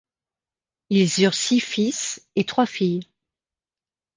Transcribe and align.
Ils 0.89 1.21
eurent 1.21 1.35
six 1.35 1.59
fils 1.59 2.27
et 2.35 2.43
trois 2.43 2.65
filles. 2.65 3.07